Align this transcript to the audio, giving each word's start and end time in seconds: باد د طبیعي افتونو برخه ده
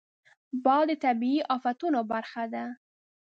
باد 0.63 0.87
د 0.97 0.99
طبیعي 1.03 1.41
افتونو 1.55 1.99
برخه 2.11 2.43
ده 2.53 2.65